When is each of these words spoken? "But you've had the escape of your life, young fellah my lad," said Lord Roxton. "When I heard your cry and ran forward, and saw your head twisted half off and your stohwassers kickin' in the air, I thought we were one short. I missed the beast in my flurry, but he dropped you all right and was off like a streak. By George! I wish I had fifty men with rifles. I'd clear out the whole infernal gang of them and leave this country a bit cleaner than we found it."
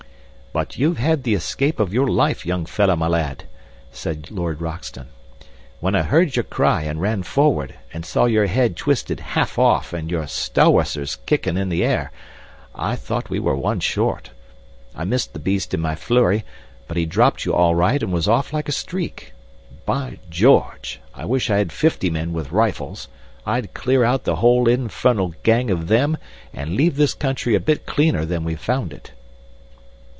"But 0.53 0.77
you've 0.77 0.97
had 0.97 1.23
the 1.23 1.33
escape 1.33 1.79
of 1.79 1.93
your 1.93 2.09
life, 2.09 2.45
young 2.45 2.65
fellah 2.65 2.97
my 2.97 3.07
lad," 3.07 3.45
said 3.93 4.29
Lord 4.29 4.59
Roxton. 4.59 5.07
"When 5.79 5.95
I 5.95 6.01
heard 6.01 6.35
your 6.35 6.43
cry 6.43 6.81
and 6.81 6.99
ran 6.99 7.23
forward, 7.23 7.75
and 7.93 8.05
saw 8.05 8.25
your 8.25 8.47
head 8.47 8.75
twisted 8.75 9.21
half 9.21 9.57
off 9.57 9.93
and 9.93 10.11
your 10.11 10.27
stohwassers 10.27 11.19
kickin' 11.25 11.55
in 11.55 11.69
the 11.69 11.85
air, 11.85 12.11
I 12.75 12.97
thought 12.97 13.29
we 13.29 13.39
were 13.39 13.55
one 13.55 13.79
short. 13.79 14.31
I 14.93 15.05
missed 15.05 15.31
the 15.31 15.39
beast 15.39 15.73
in 15.73 15.79
my 15.79 15.95
flurry, 15.95 16.43
but 16.85 16.97
he 16.97 17.05
dropped 17.05 17.45
you 17.45 17.53
all 17.53 17.73
right 17.75 18.03
and 18.03 18.11
was 18.11 18.27
off 18.27 18.51
like 18.51 18.67
a 18.67 18.73
streak. 18.73 19.31
By 19.85 20.19
George! 20.29 20.99
I 21.15 21.23
wish 21.23 21.49
I 21.49 21.59
had 21.59 21.71
fifty 21.71 22.09
men 22.09 22.33
with 22.33 22.51
rifles. 22.51 23.07
I'd 23.45 23.73
clear 23.73 24.03
out 24.03 24.25
the 24.25 24.35
whole 24.35 24.67
infernal 24.67 25.33
gang 25.43 25.71
of 25.71 25.87
them 25.87 26.17
and 26.53 26.75
leave 26.75 26.97
this 26.97 27.13
country 27.13 27.55
a 27.55 27.61
bit 27.61 27.85
cleaner 27.85 28.25
than 28.25 28.43
we 28.43 28.55
found 28.55 28.91
it." 28.91 29.11